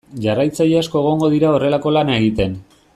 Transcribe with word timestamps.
Jarraitzaile 0.21 0.79
asko 0.79 1.03
egongo 1.03 1.29
dira 1.35 1.53
horrelako 1.57 1.95
lana 1.99 2.17
egiten. 2.25 2.59